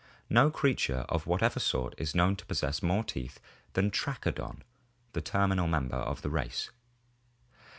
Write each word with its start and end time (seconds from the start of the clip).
No 0.31 0.49
creature 0.49 1.05
of 1.09 1.27
whatever 1.27 1.59
sort 1.59 1.93
is 1.99 2.15
known 2.15 2.35
to 2.37 2.45
possess 2.47 2.81
more 2.81 3.03
teeth 3.03 3.39
than 3.73 3.91
Trachodon, 3.91 4.63
the 5.13 5.21
terminal 5.21 5.67
member 5.67 5.93
of 5.97 6.23
the 6.23 6.31
race. 6.31 6.71